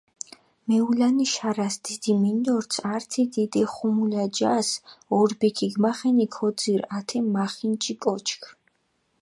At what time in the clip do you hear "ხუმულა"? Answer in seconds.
3.73-4.25